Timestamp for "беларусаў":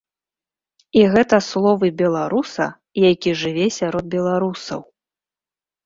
4.19-4.81